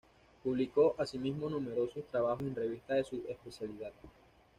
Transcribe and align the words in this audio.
Publicó 0.43 0.95
asimismo 0.97 1.47
numerosos 1.47 2.03
trabajos 2.07 2.41
en 2.41 2.55
revistas 2.55 2.97
de 2.97 3.03
su 3.03 3.23
especialidad. 3.29 3.91